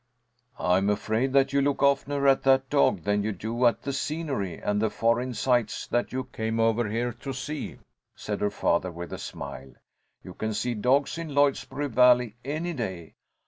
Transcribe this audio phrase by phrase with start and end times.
[0.57, 4.57] "I'm afraid that you look oftener at that dog than you do at the scenery
[4.57, 7.77] and the foreign sights that you came over here to see,"
[8.15, 9.75] said her father, with a smile.
[10.23, 13.13] "You can see dogs in Lloydsboro Valley any day."